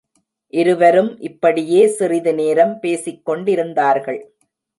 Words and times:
இருவரும் 0.53 1.19
இப்படியே 1.19 1.81
சிறிது 1.87 2.33
நேரம் 2.33 2.73
பேசிக்கொண்டிருந்தார்கள். 2.81 4.19